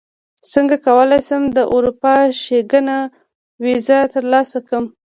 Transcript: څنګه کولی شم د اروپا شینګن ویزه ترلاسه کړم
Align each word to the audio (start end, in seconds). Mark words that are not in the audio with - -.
څنګه 0.53 0.75
کولی 0.87 1.19
شم 1.27 1.43
د 1.57 1.59
اروپا 1.75 2.15
شینګن 2.43 2.89
ویزه 3.63 3.99
ترلاسه 4.13 4.57
کړم 4.67 4.85